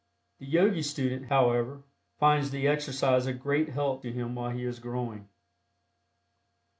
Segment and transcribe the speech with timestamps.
[0.39, 1.83] The Yogi student, however,
[2.17, 5.29] finds the exercise a great help to him while he is growing.